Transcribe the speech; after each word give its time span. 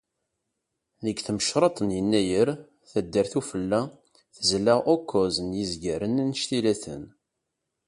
Deg 1.05 1.17
tmecṛeḍt 1.25 1.77
n 1.87 1.89
yennayer, 1.95 2.49
Taddart 2.91 3.33
Ufella 3.39 3.81
tezla 4.35 4.75
ukkuẓ 4.93 5.35
n 5.41 5.57
yizgaren 5.59 6.21
anect-ila-ten. 6.23 7.03